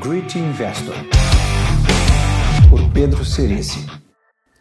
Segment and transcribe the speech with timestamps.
[0.00, 0.96] Great Investor,
[2.68, 3.86] por Pedro Cerici.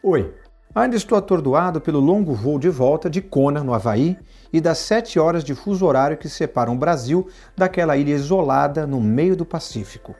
[0.03, 0.31] Oi,
[0.75, 4.15] ainda estou atordoado pelo longo voo de volta de Kona, no Havaí,
[4.53, 7.27] e das sete horas de fuso horário que separam o Brasil
[7.57, 10.13] daquela ilha isolada no meio do Pacífico.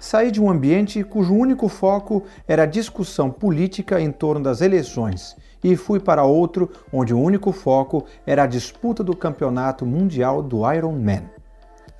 [0.00, 5.36] Saí de um ambiente cujo único foco era a discussão política em torno das eleições
[5.62, 10.68] e fui para outro onde o único foco era a disputa do campeonato mundial do
[10.72, 11.22] Ironman.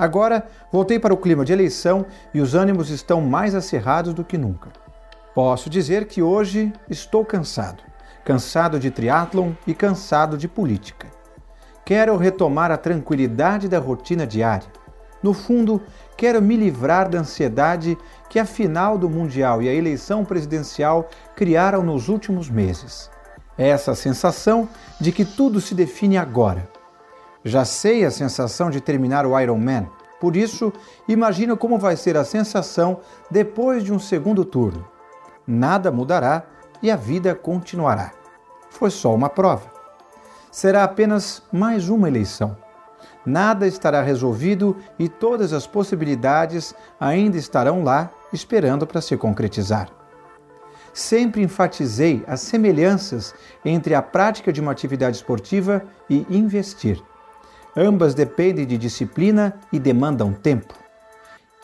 [0.00, 4.38] Agora voltei para o clima de eleição e os ânimos estão mais acirrados do que
[4.38, 4.70] nunca.
[5.34, 7.82] Posso dizer que hoje estou cansado.
[8.24, 11.06] Cansado de triatlon e cansado de política.
[11.84, 14.68] Quero retomar a tranquilidade da rotina diária.
[15.22, 15.82] No fundo,
[16.16, 17.98] quero me livrar da ansiedade
[18.30, 23.10] que a final do Mundial e a eleição presidencial criaram nos últimos meses.
[23.58, 24.66] Essa sensação
[24.98, 26.66] de que tudo se define agora,
[27.44, 29.88] já sei a sensação de terminar o Ironman,
[30.20, 30.72] por isso
[31.08, 34.86] imagino como vai ser a sensação depois de um segundo turno.
[35.46, 36.44] Nada mudará
[36.82, 38.12] e a vida continuará.
[38.69, 39.70] Foi só uma prova.
[40.50, 42.56] Será apenas mais uma eleição.
[43.24, 49.88] Nada estará resolvido e todas as possibilidades ainda estarão lá esperando para se concretizar.
[50.92, 57.02] Sempre enfatizei as semelhanças entre a prática de uma atividade esportiva e investir.
[57.76, 60.74] Ambas dependem de disciplina e demandam tempo.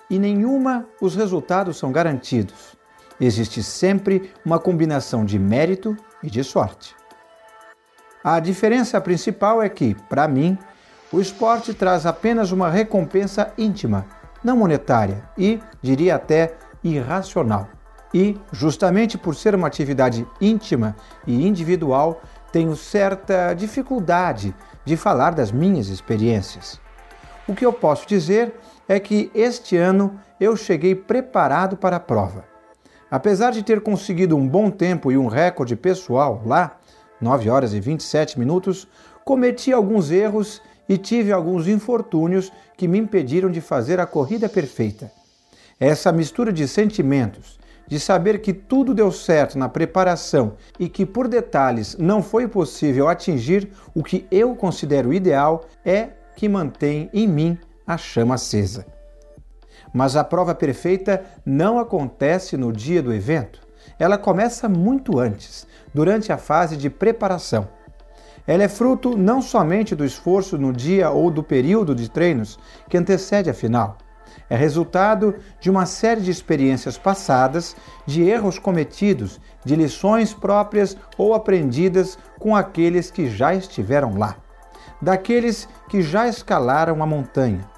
[0.08, 2.76] E nenhuma os resultados são garantidos.
[3.20, 6.94] Existe sempre uma combinação de mérito e de sorte.
[8.22, 10.56] A diferença principal é que, para mim,
[11.12, 14.06] o esporte traz apenas uma recompensa íntima,
[14.42, 17.68] não monetária e, diria até, irracional.
[18.12, 20.96] E, justamente por ser uma atividade íntima
[21.26, 22.20] e individual,
[22.56, 26.80] tenho certa dificuldade de falar das minhas experiências.
[27.46, 28.54] O que eu posso dizer
[28.88, 32.46] é que este ano eu cheguei preparado para a prova.
[33.10, 36.78] Apesar de ter conseguido um bom tempo e um recorde pessoal lá,
[37.20, 38.88] 9 horas e 27 minutos,
[39.22, 45.12] cometi alguns erros e tive alguns infortúnios que me impediram de fazer a corrida perfeita.
[45.78, 51.28] Essa mistura de sentimentos, de saber que tudo deu certo na preparação e que por
[51.28, 57.58] detalhes não foi possível atingir o que eu considero ideal, é que mantém em mim
[57.86, 58.86] a chama acesa.
[59.92, 63.60] Mas a prova perfeita não acontece no dia do evento.
[63.98, 67.68] Ela começa muito antes, durante a fase de preparação.
[68.46, 72.58] Ela é fruto não somente do esforço no dia ou do período de treinos
[72.88, 73.98] que antecede a final,
[74.48, 77.76] é resultado de uma série de experiências passadas,
[78.06, 84.36] de erros cometidos, de lições próprias ou aprendidas com aqueles que já estiveram lá,
[85.00, 87.68] daqueles que já escalaram a montanha.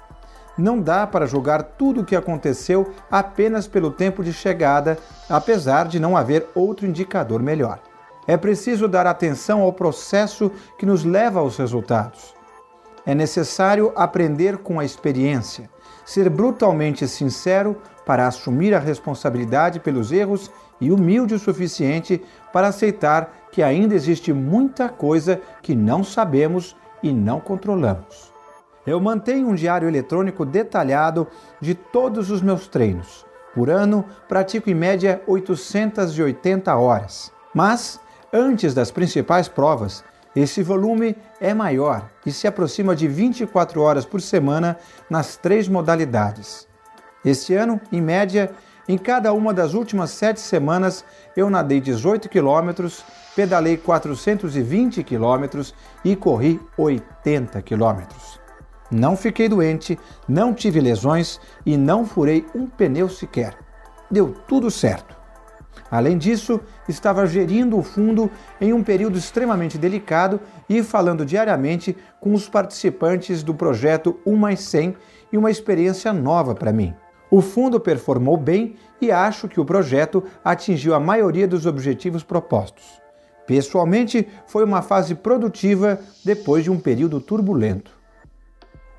[0.57, 4.97] Não dá para julgar tudo o que aconteceu apenas pelo tempo de chegada,
[5.29, 7.79] apesar de não haver outro indicador melhor.
[8.27, 12.35] É preciso dar atenção ao processo que nos leva aos resultados.
[13.05, 15.69] É necessário aprender com a experiência
[16.09, 20.49] ser brutalmente sincero para assumir a responsabilidade pelos erros
[20.81, 22.19] e humilde o suficiente
[22.51, 28.33] para aceitar que ainda existe muita coisa que não sabemos e não controlamos.
[28.87, 31.27] Eu mantenho um diário eletrônico detalhado
[31.61, 33.23] de todos os meus treinos.
[33.53, 37.31] Por ano, pratico em média 880 horas.
[37.53, 37.99] Mas,
[38.33, 40.03] antes das principais provas,
[40.35, 44.77] esse volume é maior e se aproxima de 24 horas por semana
[45.09, 46.67] nas três modalidades.
[47.25, 48.51] Este ano, em média,
[48.87, 51.03] em cada uma das últimas sete semanas,
[51.35, 53.03] eu nadei 18 quilômetros,
[53.35, 55.73] pedalei 420 quilômetros
[56.03, 58.39] e corri 80 quilômetros.
[58.91, 63.55] Não fiquei doente, não tive lesões e não furei um pneu sequer.
[64.09, 65.18] Deu tudo certo.
[65.91, 68.29] Além disso, estava gerindo o fundo
[68.61, 70.39] em um período extremamente delicado
[70.69, 74.95] e falando diariamente com os participantes do projeto 1 mais 100
[75.31, 76.93] e uma experiência nova para mim.
[77.31, 82.99] O fundo performou bem e acho que o projeto atingiu a maioria dos objetivos propostos.
[83.45, 87.98] Pessoalmente, foi uma fase produtiva depois de um período turbulento.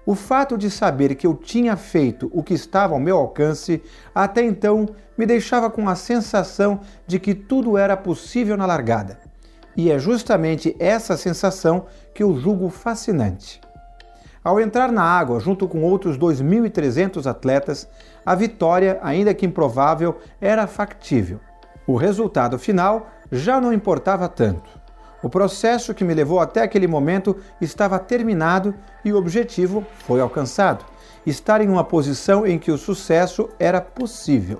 [0.06, 3.82] O fato de saber que eu tinha feito o que estava ao meu alcance
[4.14, 9.18] até então me deixava com a sensação de que tudo era possível na largada.
[9.76, 13.60] E é justamente essa sensação que eu julgo fascinante.
[14.42, 17.86] Ao entrar na água junto com outros 2.300 atletas,
[18.24, 21.38] a vitória, ainda que improvável, era factível.
[21.86, 24.79] O resultado final já não importava tanto.
[25.22, 28.74] O processo que me levou até aquele momento estava terminado
[29.04, 30.84] e o objetivo foi alcançado.
[31.26, 34.58] estar em uma posição em que o sucesso era possível.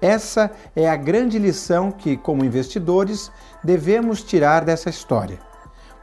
[0.00, 3.30] Essa é a grande lição que, como investidores,
[3.62, 5.38] devemos tirar dessa história.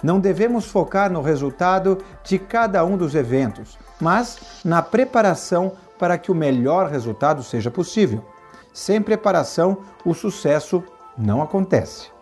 [0.04, 6.32] Não devemos focar no resultado de cada um dos eventos, mas na preparação para que
[6.32, 8.24] o melhor resultado seja possível.
[8.72, 10.84] Sem preparação, o sucesso
[11.18, 12.16] não acontece.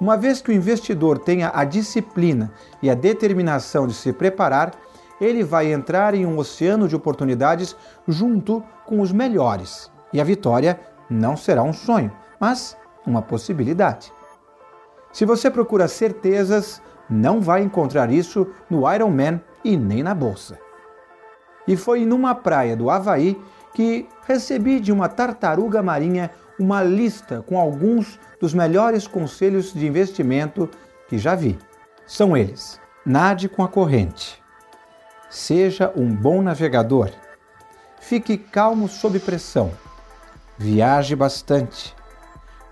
[0.00, 2.50] Uma vez que o investidor tenha a disciplina
[2.82, 4.72] e a determinação de se preparar,
[5.20, 7.76] ele vai entrar em um oceano de oportunidades
[8.08, 9.92] junto com os melhores.
[10.10, 10.80] E a vitória
[11.10, 12.10] não será um sonho,
[12.40, 12.76] mas
[13.06, 14.10] uma possibilidade.
[15.12, 20.58] Se você procura certezas, não vai encontrar isso no Ironman e nem na bolsa.
[21.68, 23.38] E foi numa praia do Havaí
[23.74, 26.30] que recebi de uma tartaruga marinha
[26.60, 30.68] uma lista com alguns dos melhores conselhos de investimento
[31.08, 31.58] que já vi.
[32.06, 34.40] São eles: nade com a corrente,
[35.30, 37.10] seja um bom navegador,
[37.98, 39.72] fique calmo sob pressão,
[40.58, 41.96] viaje bastante,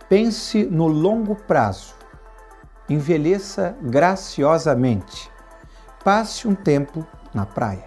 [0.09, 1.95] pense no longo prazo,
[2.91, 5.31] envelheça graciosamente,
[6.05, 7.87] passe um tempo na praia.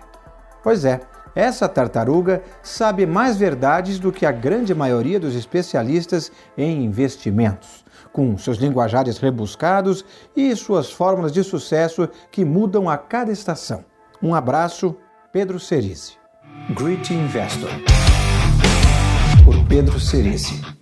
[0.63, 1.01] Pois é,
[1.36, 8.38] essa tartaruga sabe mais verdades do que a grande maioria dos especialistas em investimentos, com
[8.38, 10.04] seus linguajares rebuscados
[10.36, 13.86] e suas fórmulas de sucesso que mudam a cada estação.
[14.22, 14.95] Um abraço,
[15.31, 16.13] Pedro Cerise.
[16.75, 17.69] Great Investor,
[19.45, 20.81] por Pedro Cerise.